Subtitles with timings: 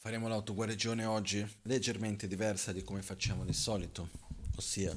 [0.00, 4.08] Faremo l'autoguarigione oggi leggermente diversa di come facciamo di solito,
[4.54, 4.96] ossia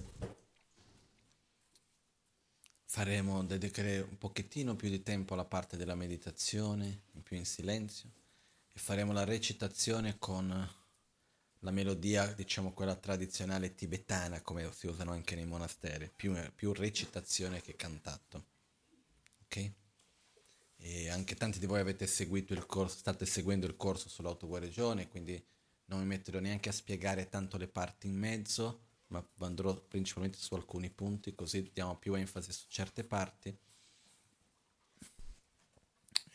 [2.85, 8.11] faremo dedicare un pochettino più di tempo alla parte della meditazione, più in silenzio,
[8.71, 10.47] e faremo la recitazione con
[11.59, 17.59] la melodia, diciamo quella tradizionale tibetana, come si usano anche nei monasteri, più, più recitazione
[17.59, 18.45] che cantato.
[19.45, 19.71] Ok?
[20.83, 25.41] E anche tanti di voi avete seguito il corso, state seguendo il corso sull'autoguarigione, quindi
[25.85, 30.55] non mi metterò neanche a spiegare tanto le parti in mezzo, ma andrò principalmente su
[30.55, 33.57] alcuni punti, così diamo più enfasi su certe parti e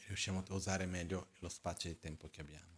[0.07, 2.76] riusciamo a usare meglio lo spazio di tempo che abbiamo.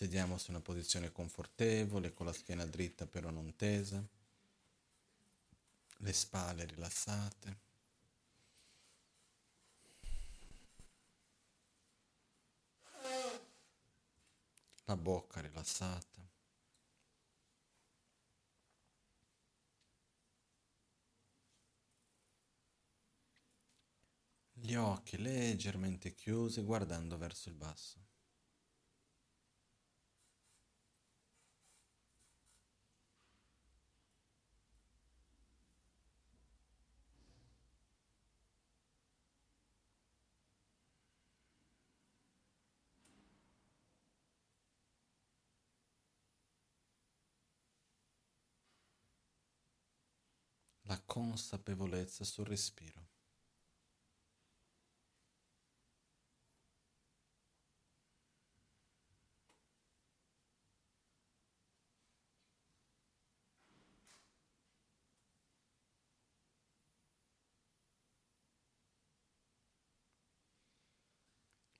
[0.00, 4.02] Sediamo su una posizione confortevole, con la schiena dritta però non tesa,
[5.98, 7.58] le spalle rilassate.
[14.86, 16.26] La bocca rilassata.
[24.54, 28.09] Gli occhi leggermente chiusi guardando verso il basso.
[50.90, 53.06] La consapevolezza sul respiro.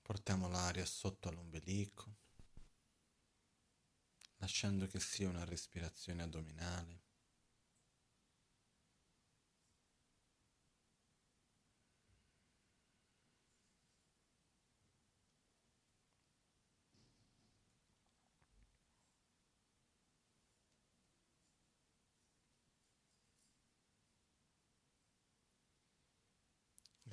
[0.03, 2.15] Portiamo l'aria sotto all'ombelico,
[4.37, 7.10] lasciando che sia una respirazione addominale.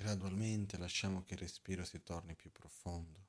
[0.08, 3.26] Gradualmente lasciamo che il respiro si torni più profondo.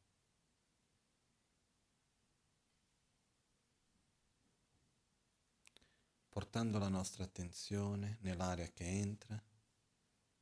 [6.29, 9.43] portando la nostra attenzione nell'aria che entra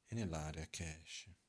[0.06, 1.47] e nell'aria che esce.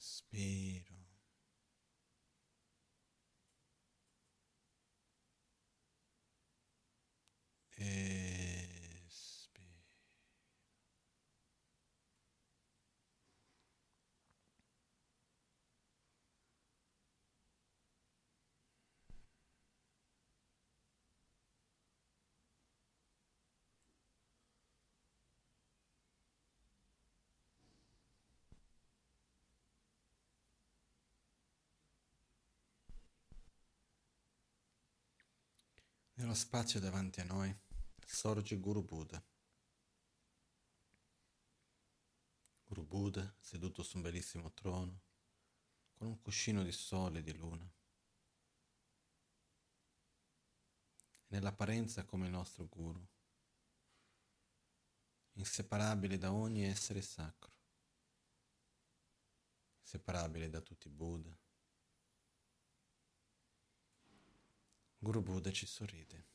[0.00, 0.99] Inspiro.
[36.20, 37.50] Nello spazio davanti a noi
[38.04, 39.24] sorge Guru Buddha.
[42.62, 45.00] Guru Buddha seduto su un bellissimo trono
[45.94, 47.66] con un cuscino di sole e di luna.
[51.28, 53.02] Nell'apparenza come il nostro Guru,
[55.32, 57.56] inseparabile da ogni essere sacro,
[59.80, 61.34] inseparabile da tutti i Buddha
[65.02, 66.26] Guru Buddha ci sorride.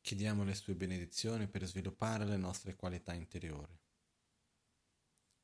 [0.00, 3.76] Chiediamo le sue benedizioni per sviluppare le nostre qualità interiori,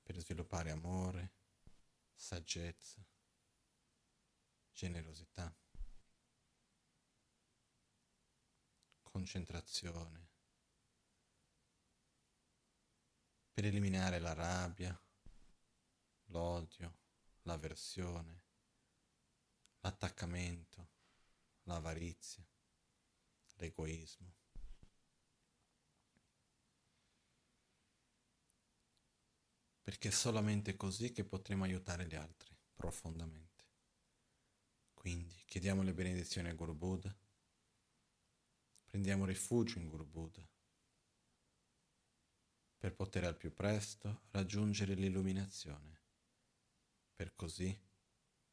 [0.03, 1.33] per sviluppare amore,
[2.15, 3.05] saggezza,
[4.71, 5.53] generosità,
[9.03, 10.29] concentrazione,
[13.57, 14.95] per eliminare la rabbia,
[16.27, 16.95] l'odio,
[17.45, 18.45] l'avversione,
[19.81, 20.91] l'attaccamento,
[21.63, 22.47] l'avarizia,
[23.55, 24.35] l'egoismo.
[29.81, 33.65] Perché è solamente così che potremo aiutare gli altri profondamente.
[34.93, 37.17] Quindi chiediamo le benedizioni a Guru Buddha,
[38.85, 40.47] prendiamo rifugio in Guru Buddha
[42.79, 46.03] per poter al più presto raggiungere l'illuminazione,
[47.15, 47.77] per così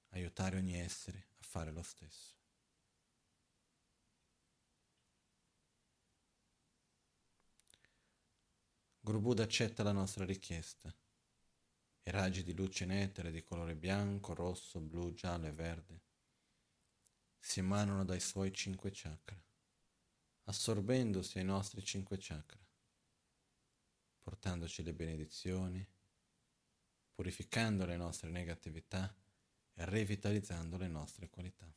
[0.09, 2.31] aiutare ogni essere a fare lo stesso.
[8.99, 10.95] Guru Buddha accetta la nostra richiesta.
[12.05, 16.01] I raggi di luce netere di colore bianco, rosso, blu, giallo e verde
[17.37, 19.37] si emanano dai suoi cinque chakra,
[20.45, 22.63] assorbendosi ai nostri cinque chakra
[24.23, 25.85] portandoci le benedizioni,
[27.13, 29.13] purificando le nostre negatività
[29.73, 31.71] e revitalizzando le nostre qualità.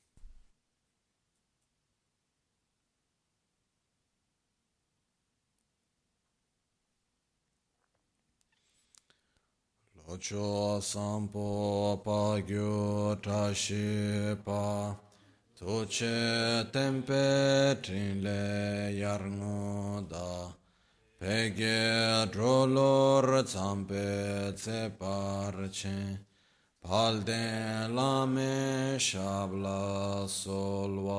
[9.92, 15.04] Locho sampo pa gyu tashi pa
[15.56, 20.54] Tuce tempe trin le yarngo da
[21.18, 26.18] Pege drolor zampe tse parche,
[26.84, 31.16] palde lame shabla solvade.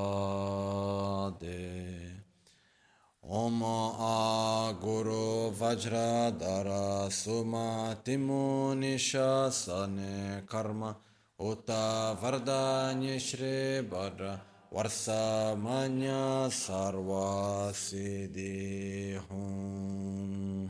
[3.24, 10.96] Om a guru vajra dara suma timunisha sane karma
[11.40, 14.40] uta vardanya shri badra
[14.72, 20.70] Varsamanya sarva siddhi hum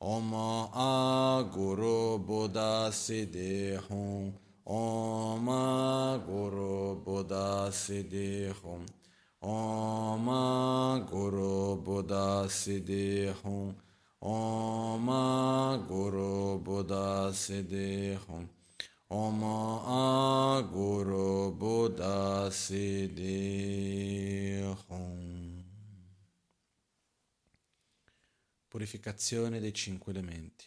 [0.00, 4.34] Om a Guru Buddha siddhi hum
[4.66, 5.48] Om
[19.14, 23.84] Om a Guru Buddha siddhi
[24.86, 25.62] hum.
[28.68, 30.64] Purificazione dei cinque elementi.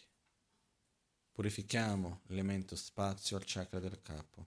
[1.32, 4.46] Purifichiamo l'elemento spazio al chakra del capo,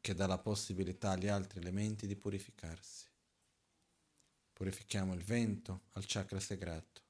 [0.00, 3.06] che dà la possibilità agli altri elementi di purificarsi.
[4.52, 7.02] Purifichiamo il vento al chakra sagrato.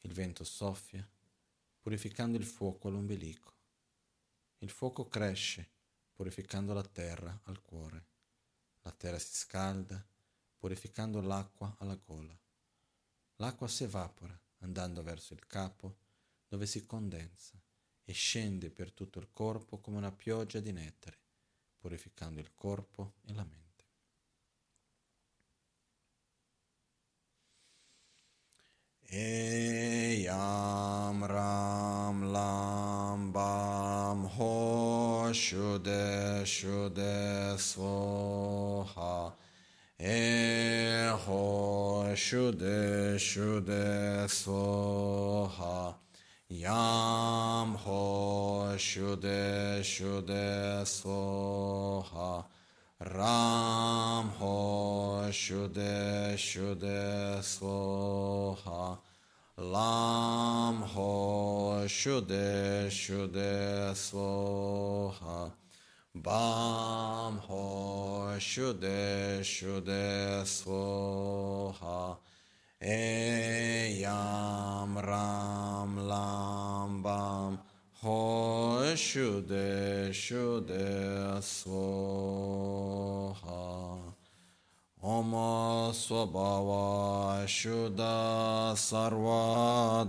[0.00, 1.08] Il vento soffia,
[1.80, 3.60] purificando il fuoco all'ombelico.
[4.62, 5.68] Il fuoco cresce,
[6.12, 8.06] purificando la terra al cuore.
[8.82, 10.00] La terra si scalda,
[10.56, 12.32] purificando l'acqua alla gola.
[13.36, 15.96] L'acqua si evapora, andando verso il capo,
[16.46, 17.60] dove si condensa
[18.04, 21.18] e scende per tutto il corpo come una pioggia di nettare,
[21.78, 23.60] purificando il corpo e la mente.
[29.14, 39.32] Eyam Ram Lam Bam Ho Shude Shude Svoha
[39.98, 45.94] E Ho Shude Shude Svoha
[46.50, 52.44] Yam Ho Shude Shude Svoha
[53.00, 58.98] Ram Ho Shude Shude Svoha
[59.62, 65.52] Lam Ho Shude Shude Svoha
[66.12, 72.16] Bam Ho Shude Shude Svoha
[72.82, 77.60] Eyam Ram Lam Bam
[78.02, 82.02] Ho Shude Shude Svoha
[85.04, 90.04] Om Swabhava Shuddha Sarva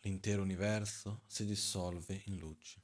[0.00, 2.82] L'intero universo si dissolve in luce.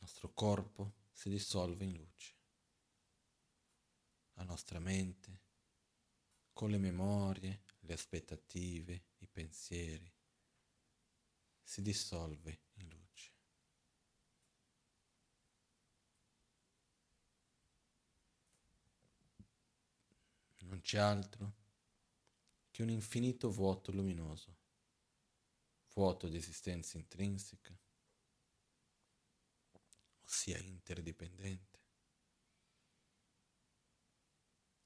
[0.00, 2.13] nostro corpo si dissolve in luce.
[4.54, 5.40] Nostra mente,
[6.52, 10.08] con le memorie, le aspettative, i pensieri,
[11.60, 13.32] si dissolve in luce.
[20.58, 21.54] Non c'è altro
[22.70, 24.56] che un infinito vuoto luminoso
[25.94, 27.76] vuoto di esistenza intrinseca,
[30.22, 31.73] ossia interdipendente,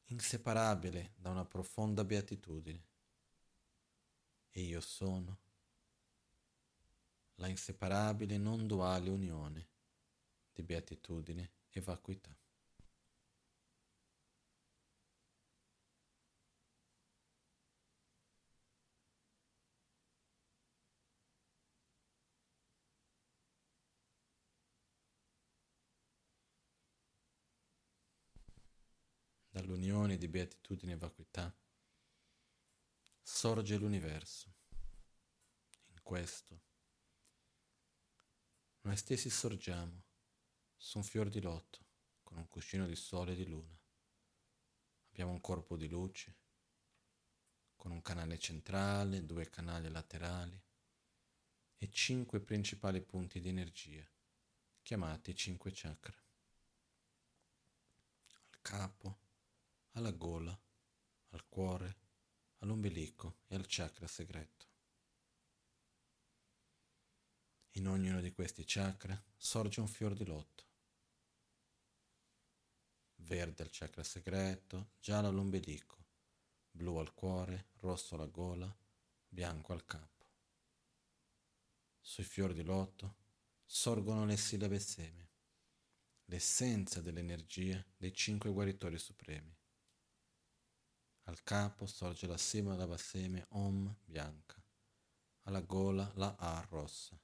[0.09, 2.87] inseparabile da una profonda beatitudine.
[4.51, 5.39] E io sono
[7.37, 9.69] la inseparabile non duale unione
[10.53, 12.35] di beatitudine e vacuità.
[29.61, 31.53] Dall'unione di beatitudine e vacuità,
[33.21, 34.55] sorge l'universo.
[35.89, 36.63] In questo
[38.83, 40.05] noi stessi sorgiamo
[40.77, 41.85] su un fior di lotto
[42.23, 43.77] con un cuscino di sole e di luna.
[45.11, 46.37] Abbiamo un corpo di luce
[47.75, 50.61] con un canale centrale, due canali laterali
[51.79, 54.09] e cinque principali punti di energia,
[54.83, 56.17] chiamati cinque chakra.
[58.51, 59.27] Al capo,
[59.99, 60.59] alla gola,
[61.31, 61.97] al cuore,
[62.59, 64.67] all'ombelico e al chakra segreto.
[67.73, 70.67] In ognuno di questi chakra sorge un fior di lotto.
[73.17, 76.07] Verde al chakra segreto, giallo all'ombelico,
[76.71, 78.75] blu al cuore, rosso alla gola,
[79.29, 80.27] bianco al capo.
[82.01, 83.17] Sui fiori di lotto
[83.65, 85.31] sorgono le sillabe seme,
[86.27, 89.58] l'essenza dell'energia dei cinque guaritori supremi.
[91.29, 94.65] Al capo sorge la silaba seme Om bianca,
[95.43, 97.21] alla gola la A rossa,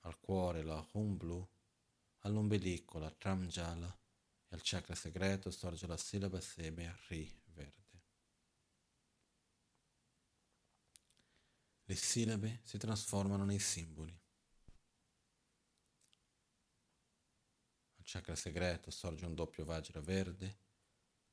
[0.00, 1.48] al cuore la Hum blu,
[2.18, 3.88] all'ombelico la Tram gialla.
[4.46, 8.02] E al chakra segreto sorge la sillaba seme Ri verde.
[11.84, 14.20] Le sillabe si trasformano nei simboli.
[17.96, 20.58] Al chakra segreto sorge un doppio vajra verde,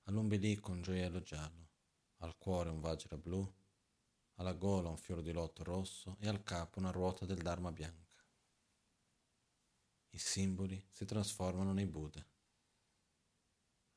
[0.04, 1.67] all'ombelico un gioiello giallo
[2.18, 3.52] al cuore un vajra blu,
[4.36, 8.24] alla gola un fiore di lotto rosso e al capo una ruota del Dharma bianca.
[10.10, 12.26] I simboli si trasformano nei Buddha,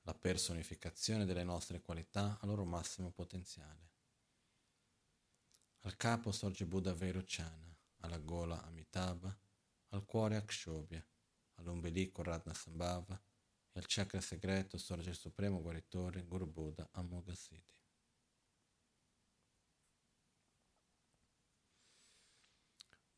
[0.02, 3.88] la personificazione delle nostre qualità al loro massimo potenziale.
[5.80, 9.34] Al capo sorge Buddha Vairochana, alla gola Amitabha,
[9.88, 11.04] al cuore Akshobhya,
[11.54, 13.20] all'ombelico Radha Sambhava
[13.72, 17.79] e al chakra segreto sorge il supremo guaritore Guru Buddha Amoghasiddhi.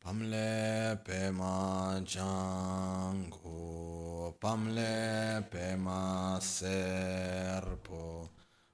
[0.03, 8.29] Pamle pema jangu, pamle pema serpo,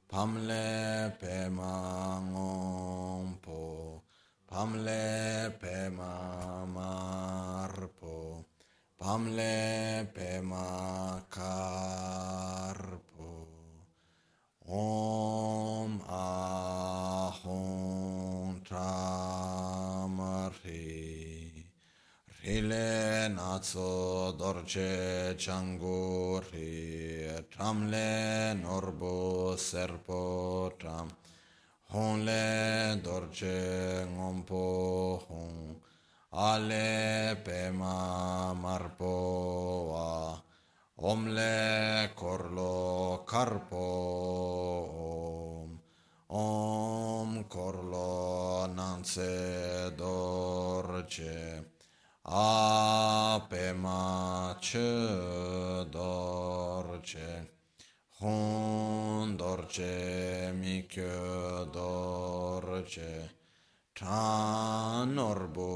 [0.08, 4.02] pamle pema ngompo,
[4.48, 8.46] pamle pema marpo,
[8.98, 13.48] pamle pema karpo.
[14.64, 17.44] Om ahon
[18.64, 19.27] tramarhi.
[22.48, 31.10] Ile natso dorce changuri tramle norbo serpo tram.
[31.92, 35.76] Honle dorce ngompo hong
[36.32, 40.40] ale pema marpo wa.
[41.02, 43.88] Omle korlo karpo
[45.04, 45.78] om.
[46.30, 51.76] Om korlo nanse dorce
[52.30, 54.00] apema
[54.60, 57.56] che dorce
[58.20, 63.36] hon dorce mikyo dorce.
[63.92, 65.66] Tranorbo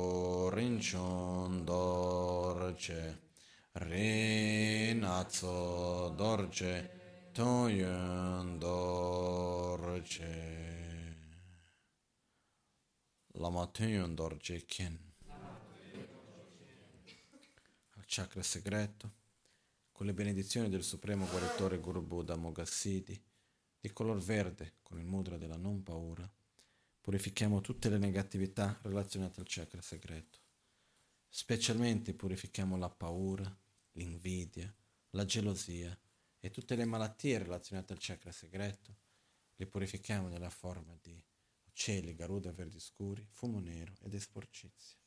[0.51, 3.21] rinchon dorce
[3.73, 5.49] rinazzo
[6.17, 10.31] dorce toyun dorce.
[13.35, 15.12] Lama toyun dorce kin
[18.15, 19.11] chakra segreto,
[19.91, 23.19] con le benedizioni del supremo guaritore Guru Buddha Mogassidi,
[23.81, 26.31] di color verde con il mudra della non paura,
[27.01, 30.41] purifichiamo tutte le negatività relazionate al chakra segreto.
[31.27, 33.51] Specialmente purifichiamo la paura,
[33.93, 34.71] l'invidia,
[35.13, 35.99] la gelosia
[36.39, 38.95] e tutte le malattie relazionate al chakra segreto.
[39.57, 41.19] Le purifichiamo nella forma di
[41.65, 45.02] uccelli, garuda verdi scuri, fumo nero ed esporcizia.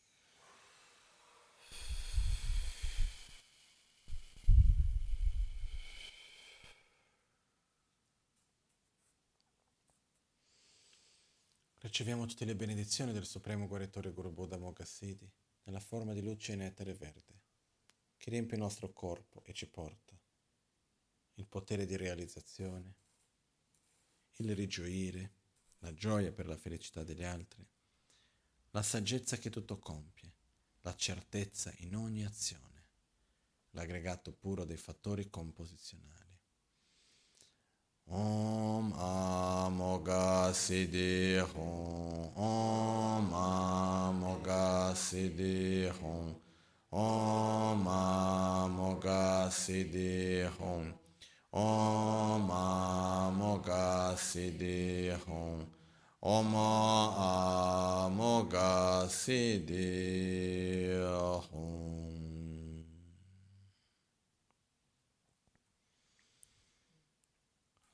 [11.96, 15.32] Riceviamo tutte le benedizioni del Supremo Guaritore Guru Buddha Mogassidi
[15.64, 17.40] nella forma di luce in etere verde,
[18.18, 20.14] che riempie il nostro corpo e ci porta
[21.36, 22.96] il potere di realizzazione,
[24.40, 25.32] il rigioire,
[25.78, 27.66] la gioia per la felicità degli altri,
[28.72, 30.34] la saggezza che tutto compie,
[30.82, 32.90] la certezza in ogni azione,
[33.70, 36.38] l'aggregato puro dei fattori composizionali.
[38.08, 38.92] Om
[40.06, 46.36] Amoga Siddhi Hum Om Amoga Siddhi Hum
[46.92, 50.94] Om Amoga Siddhi Hum
[51.54, 55.66] Om Amoga Siddhi Hum
[56.22, 56.56] Om
[58.06, 60.94] Amoga Siddhi
[61.52, 62.86] Hum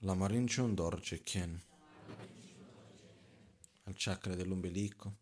[0.04, 1.62] La Marinchon Dorje Kien.
[1.62, 1.71] al
[4.04, 5.18] chakra dell'ombelico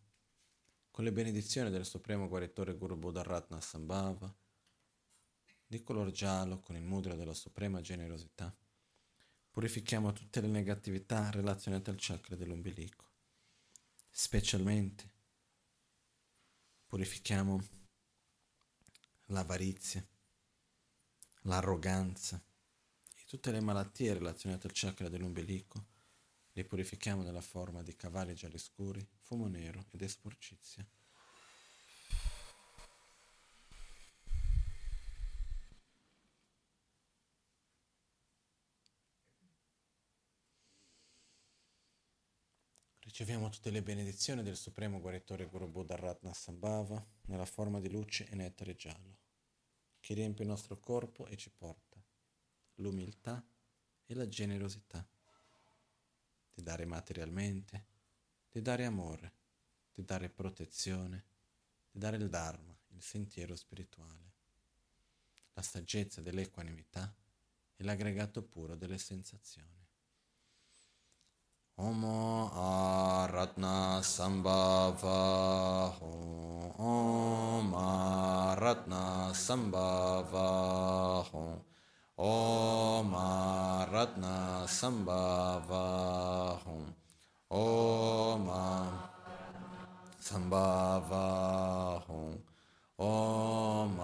[0.89, 4.33] con le benedizioni del Supremo Guaritore Guru Buddharatna Sambhava
[5.67, 8.55] di color giallo con il mudra della suprema generosità.
[9.51, 13.09] Purifichiamo tutte le negatività relazionate al chakra dell'ombelico.
[14.09, 15.11] Specialmente
[16.87, 17.61] purifichiamo
[19.25, 20.07] l'avarizia
[21.41, 22.41] l'arroganza
[23.25, 25.97] Tutte le malattie relazionate al chakra dell'ombelico
[26.59, 30.85] le purifichiamo nella forma di cavalli gialli scuri, fumo nero ed esporcizia.
[42.99, 48.27] Riceviamo tutte le benedizioni del Supremo Guaritore Guru Buddha Ratna Sambhava nella forma di luce
[48.27, 49.17] e nettare giallo,
[50.01, 52.03] che riempie il nostro corpo e ci porta
[52.75, 53.45] l'umiltà
[54.05, 55.07] e la generosità,
[56.59, 57.85] di dare materialmente,
[58.51, 59.33] di dare amore,
[59.93, 61.23] di dare protezione,
[61.89, 64.33] di dare il Dharma, il sentiero spirituale,
[65.53, 67.15] la saggezza dell'equanimità
[67.77, 69.77] e l'aggregato puro delle sensazioni.
[71.75, 75.07] Omo Aratna Sambhava
[76.01, 81.25] Om Aratna Sambhava
[82.15, 83.13] Om
[83.99, 85.83] Ratna Sambhava
[86.63, 86.95] Hum
[87.47, 88.47] Om
[90.17, 91.25] Sambhava
[92.07, 92.41] Hum
[92.95, 93.99] Om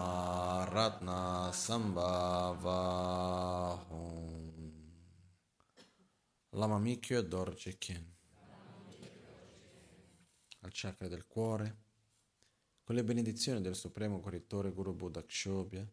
[0.76, 2.80] Ratna Sambhava
[3.88, 4.84] Hum
[6.50, 8.14] Lama Mikyo Dorje Kien
[10.60, 11.84] al chakra del cuore
[12.84, 15.90] con le benedizioni del Supremo Correttore Guru Buddha Kshobhya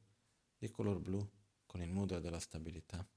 [0.59, 1.25] di color blu
[1.67, 3.09] con il mudra della stabilità.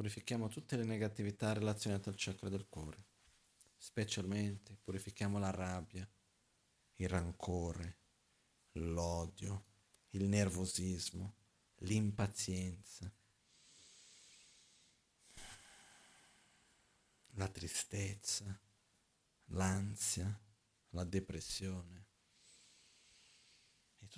[0.00, 3.04] Purifichiamo tutte le negatività relazionate al chakra del cuore,
[3.76, 6.08] specialmente purifichiamo la rabbia,
[6.94, 7.98] il rancore,
[8.72, 9.64] l'odio,
[10.12, 11.34] il nervosismo,
[11.80, 13.12] l'impazienza,
[17.32, 18.58] la tristezza,
[19.48, 20.40] l'ansia,
[20.92, 22.06] la depressione,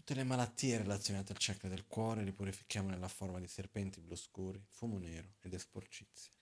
[0.05, 4.17] Tutte le malattie relazionate al chakra del cuore li purifichiamo nella forma di serpenti blu
[4.17, 6.33] scuri, fumo nero ed esporcizie.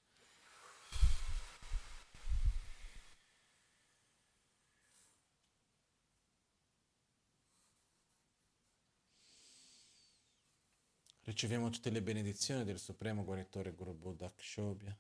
[11.25, 14.99] Riceviamo tutte le benedizioni del Supremo Guaritore Guru Buddha Kshobhya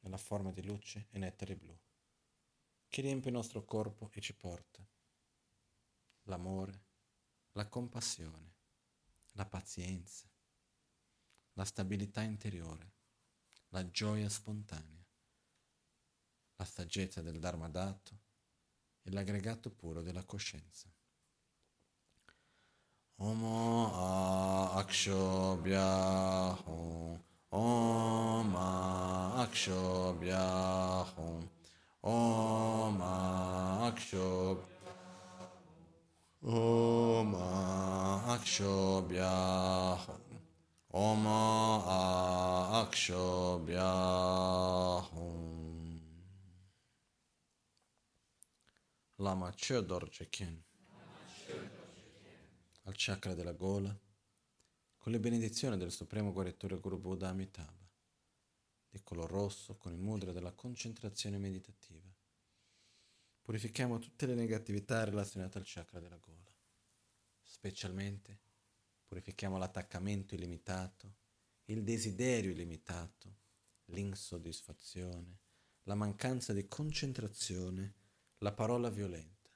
[0.00, 1.78] nella forma di luce e nettare blu,
[2.88, 4.84] che riempie il nostro corpo e ci porta
[6.24, 6.88] l'amore,
[7.52, 8.54] la compassione,
[9.32, 10.28] la pazienza,
[11.54, 12.92] la stabilità interiore,
[13.70, 15.04] la gioia spontanea,
[16.56, 18.18] la saggezza del Dharma dato
[19.02, 20.88] e l'aggregato puro della coscienza.
[23.16, 28.54] Omo a akshobhya hum, Om
[29.36, 30.46] akshobhya
[31.16, 31.50] hum,
[32.00, 33.00] Om
[33.82, 34.68] akshobhya
[36.42, 36.79] Om
[38.50, 39.96] Akshobhya
[40.88, 41.26] Om
[42.82, 43.90] Akshobhya
[49.18, 50.64] Lama Chodor Jeken
[52.82, 53.96] al chakra della gola
[54.96, 57.88] con le benedizioni del Supremo Guaritore Guru Buddha Amitabha
[58.88, 62.12] di color rosso con il mudra della concentrazione meditativa.
[63.42, 66.49] Purifichiamo tutte le negatività relazionate al chakra della gola.
[67.62, 68.40] Specialmente
[69.04, 71.16] purifichiamo l'attaccamento illimitato,
[71.66, 73.36] il desiderio illimitato,
[73.90, 75.40] l'insoddisfazione,
[75.82, 77.96] la mancanza di concentrazione,
[78.38, 79.50] la parola violenta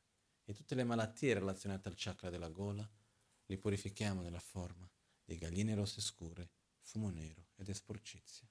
[0.44, 2.86] e tutte le malattie relazionate al chakra della gola
[3.46, 4.86] li purifichiamo nella forma
[5.24, 8.46] di galline rosse scure, fumo nero ed esporcizia.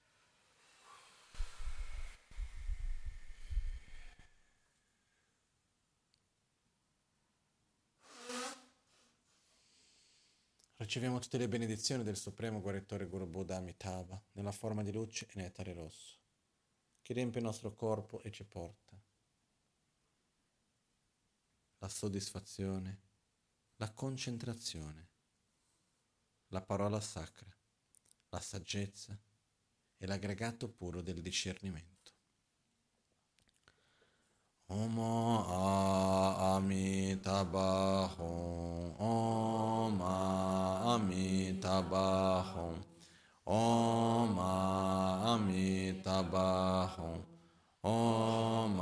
[10.93, 15.31] Riceviamo tutte le benedizioni del Supremo Guaritore Guru Buddha Amitabha nella forma di luce e
[15.37, 16.19] nettare rosso,
[17.01, 18.95] che riempie il nostro corpo e ci porta
[21.79, 23.01] la soddisfazione,
[23.77, 25.09] la concentrazione,
[26.49, 27.51] la parola sacra,
[28.29, 29.19] la saggezza
[29.97, 31.92] e l'aggregato puro del discernimento.
[34.69, 35.43] Omo
[36.55, 38.15] Amitabahum,
[38.97, 40.01] Om
[40.95, 42.75] Amitabahum,
[43.45, 44.39] Om
[45.35, 47.19] Amitabahum,
[47.83, 48.79] Om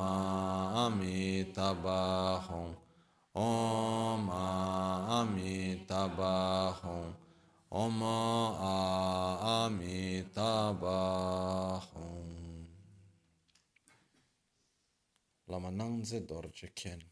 [0.86, 2.76] Amitabahum,
[3.34, 4.30] Om
[5.20, 7.16] Amitabahum,
[7.72, 8.04] Om
[9.42, 10.62] Amitabahum.
[15.52, 17.06] Lamananze Dorje Kien.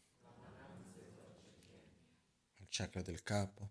[2.54, 3.70] Al chakra del capo,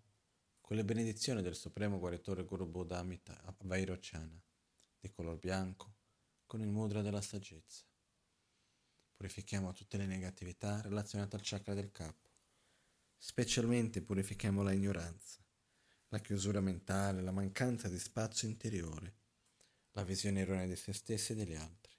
[0.60, 4.40] con le benedizioni del Supremo Guaritore Guru Buddha Amita Vairocana,
[5.00, 5.96] di color bianco,
[6.46, 7.82] con il mudra della saggezza.
[9.16, 12.30] Purifichiamo tutte le negatività relazionate al chakra del capo.
[13.18, 15.44] Specialmente purifichiamo la ignoranza,
[16.10, 19.16] la chiusura mentale, la mancanza di spazio interiore,
[19.94, 21.98] la visione erronea di se stessi e degli altri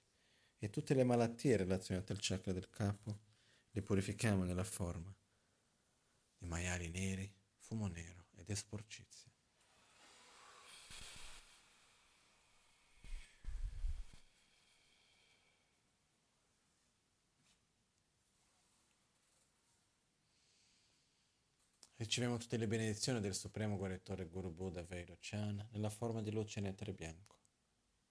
[0.62, 3.18] e tutte le malattie relazionate al chakra del capo
[3.72, 5.12] le purifichiamo nella forma
[6.38, 9.28] di maiali neri, fumo nero ed esporcizia.
[21.96, 26.92] Riceviamo tutte le benedizioni del Supremo Guaritore Guru Buddha Vairocana nella forma di luce nettare
[26.92, 27.40] bianco,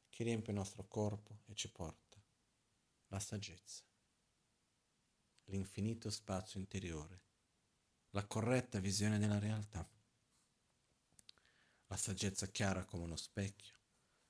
[0.10, 2.11] che riempie il nostro corpo e ci porta
[3.12, 3.84] la saggezza,
[5.46, 7.24] l'infinito spazio interiore,
[8.12, 9.86] la corretta visione della realtà,
[11.88, 13.76] la saggezza chiara come uno specchio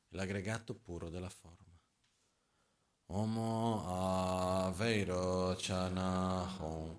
[0.10, 1.70] l'aggregato puro della forma.
[3.14, 3.84] Omo
[4.66, 6.98] Aveiro Chana Hom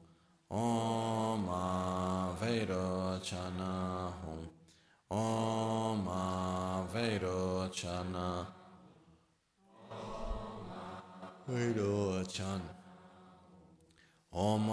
[0.49, 4.53] Om Aveiro Chana Hom
[5.09, 8.62] Om Aveiro Chana
[11.45, 12.63] Hom Veiro Chan.
[14.31, 14.71] Om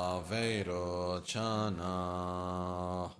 [0.00, 3.14] Aveiro Chana.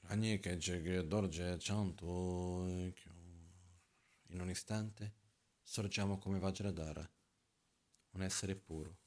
[0.00, 5.14] Ragni che Jeghe Dorje Chanto In un istante
[5.62, 7.10] sorgiamo come Vajradhara,
[8.10, 8.98] un essere puro,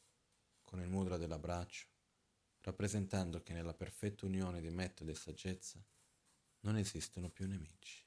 [0.63, 1.85] con il mudra dell'abbraccio,
[2.61, 5.79] rappresentando che nella perfetta unione di metodo e saggezza
[6.61, 8.03] non esistono più nemici.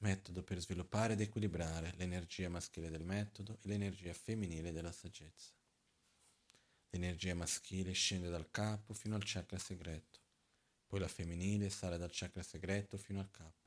[0.00, 5.52] Metodo per sviluppare ed equilibrare l'energia maschile del metodo e l'energia femminile della saggezza.
[6.90, 10.20] L'energia maschile scende dal capo fino al chakra segreto,
[10.86, 13.66] poi la femminile sale dal chakra segreto fino al capo.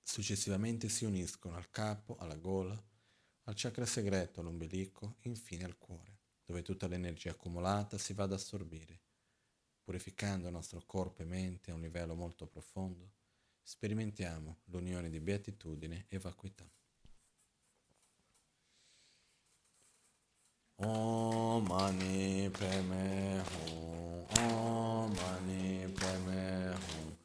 [0.00, 2.80] Successivamente si uniscono al capo, alla gola,
[3.44, 9.00] al chakra segreto, all'ombelico, infine al cuore, dove tutta l'energia accumulata si va ad assorbire,
[9.82, 13.12] purificando il nostro corpo e mente a un livello molto profondo,
[13.62, 16.68] sperimentiamo l'unione di beatitudine e vacuità.
[20.76, 27.16] Om Mani Padme Hum Om Mani Padme Hum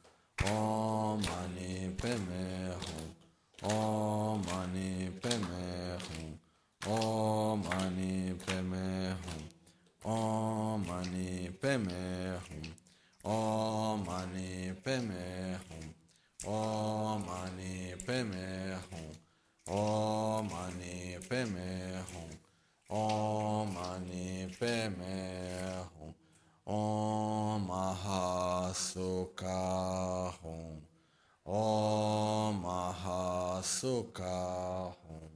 [0.44, 3.14] Om Mani Padme Hum
[3.62, 6.38] Om Mani Padme Hum
[6.86, 9.48] Om Mani Padme Hum
[10.04, 12.74] Om Mani Padme Hum
[13.24, 15.94] Om Mani Padme Hum
[16.46, 19.10] Om Mani Padme Hum
[19.66, 22.30] Om Mani Padme Hum
[22.92, 26.14] Om Mani Padme Hum
[26.66, 29.54] Om Mahasukha
[30.42, 30.82] Hum
[31.46, 34.36] Om Mahasukha
[35.06, 35.32] Hum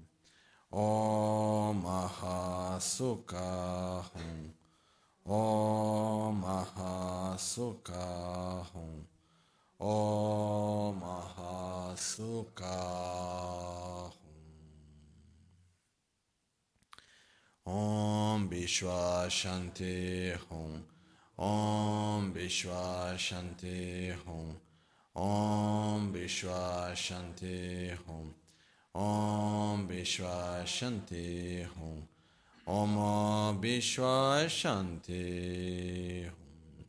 [0.73, 3.49] Om Mahasukha
[4.13, 4.55] Hum
[5.25, 8.07] Om Mahasukha
[8.73, 9.07] Hum
[9.79, 12.77] Om Mahasukha
[14.11, 14.35] Hum
[17.67, 18.49] Om
[20.49, 20.85] Hum.
[21.37, 24.57] Om Bishwa Shanti Hum.
[25.17, 28.33] Om Bishwa Shanti Hum.
[28.95, 32.07] Om Bishwa Shanti Hum.
[32.69, 36.85] Om Bishwa Shanti Hum.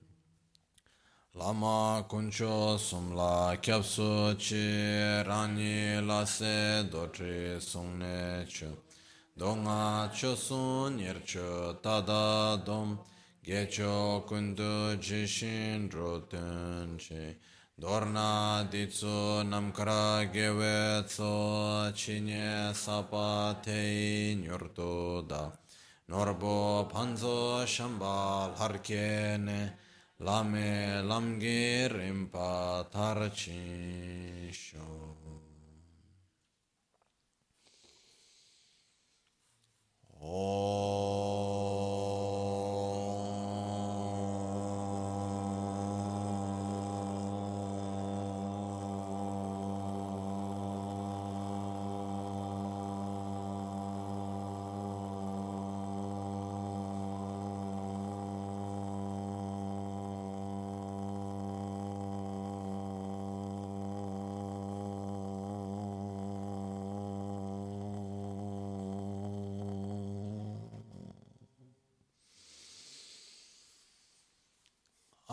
[1.34, 8.85] Lama Kuncho Sumla Kyapsu Chi Rani Lase Dotri Sungne Chu.
[9.38, 12.98] Donga chosun nircho tada dom
[13.43, 17.36] gecho kundu jishin rotun che
[17.78, 25.52] dorna ditsu namkara gewe tso chinye sapa tei nyurtu da.
[26.08, 29.74] Norbo panzo shambal harkene
[30.21, 34.54] lame lamgir impa tarchin
[40.27, 41.94] O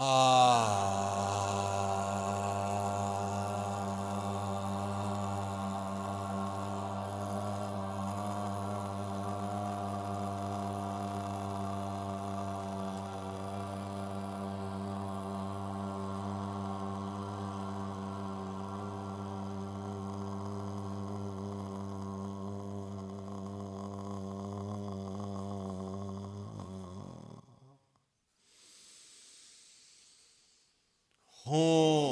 [0.04, 0.31] Uh,
[31.44, 32.11] 吼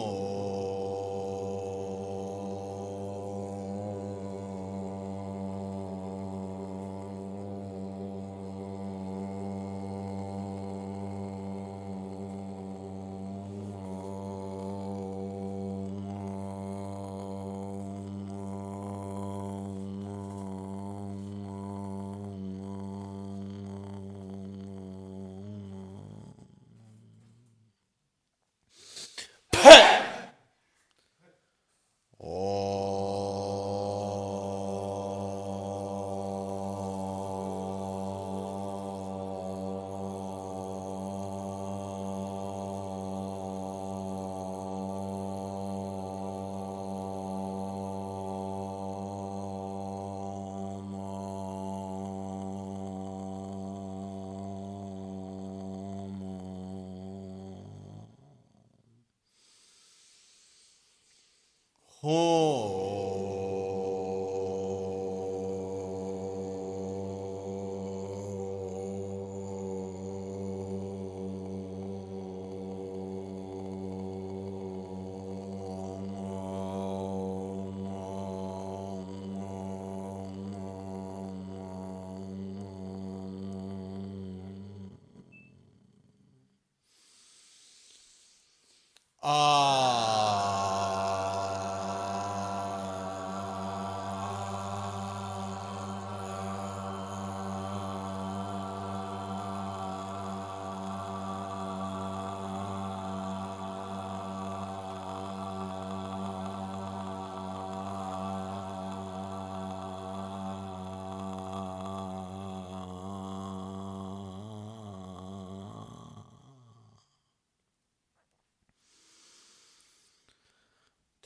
[62.03, 62.70] ほう。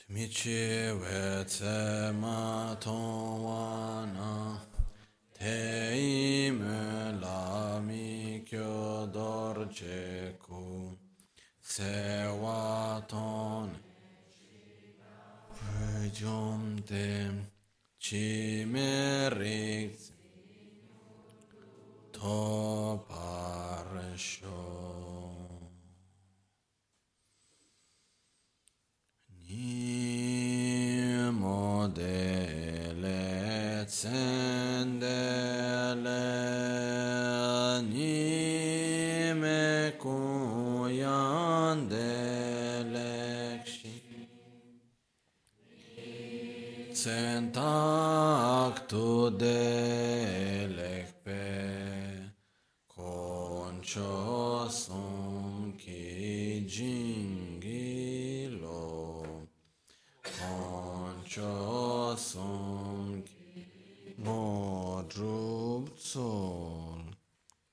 [0.07, 2.11] Sho Michi we tse
[5.33, 9.67] te ime la mi kyo dor
[11.59, 13.71] se wa ton
[16.85, 17.31] te
[17.99, 18.63] chi
[22.13, 23.87] to par
[53.95, 59.23] cho som ki jingi lo
[60.21, 67.03] con cho som ki mo drup sol.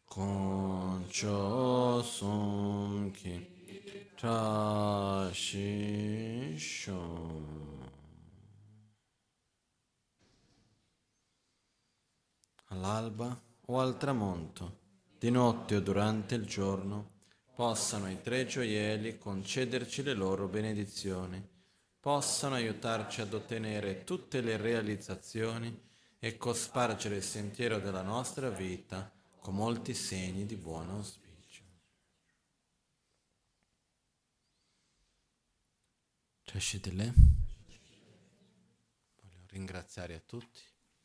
[0.07, 3.35] Con cho som ki
[4.21, 7.83] ta shi shom
[12.71, 13.29] all'alba
[13.67, 14.82] o al tramonto,
[15.23, 17.21] di notte o durante il giorno,
[17.55, 21.41] possano i tre gioielli concederci le loro benedizioni,
[22.01, 25.81] possano aiutarci ad ottenere tutte le realizzazioni
[26.19, 31.63] e cospargere il sentiero della nostra vita con molti segni di buon auspicio.
[39.21, 40.72] Voglio ringraziare a tutti